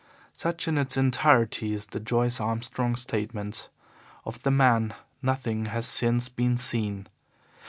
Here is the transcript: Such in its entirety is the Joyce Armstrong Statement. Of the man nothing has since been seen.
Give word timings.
Such 0.33 0.67
in 0.67 0.79
its 0.79 0.97
entirety 0.97 1.73
is 1.73 1.85
the 1.85 1.99
Joyce 1.99 2.41
Armstrong 2.41 2.95
Statement. 2.95 3.69
Of 4.25 4.41
the 4.41 4.49
man 4.49 4.95
nothing 5.21 5.65
has 5.65 5.85
since 5.85 6.27
been 6.27 6.57
seen. 6.57 7.05